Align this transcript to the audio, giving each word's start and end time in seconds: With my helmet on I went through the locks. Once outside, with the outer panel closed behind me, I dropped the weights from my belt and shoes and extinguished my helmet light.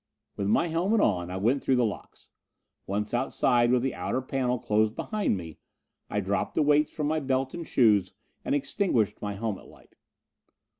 With 0.35 0.47
my 0.47 0.67
helmet 0.67 0.99
on 0.99 1.29
I 1.29 1.37
went 1.37 1.61
through 1.63 1.75
the 1.75 1.85
locks. 1.85 2.29
Once 2.87 3.13
outside, 3.13 3.69
with 3.69 3.83
the 3.83 3.93
outer 3.93 4.19
panel 4.19 4.57
closed 4.57 4.95
behind 4.95 5.37
me, 5.37 5.59
I 6.09 6.21
dropped 6.21 6.55
the 6.55 6.63
weights 6.63 6.91
from 6.91 7.05
my 7.05 7.19
belt 7.19 7.53
and 7.53 7.67
shoes 7.67 8.11
and 8.43 8.55
extinguished 8.55 9.21
my 9.21 9.35
helmet 9.35 9.67
light. 9.67 9.93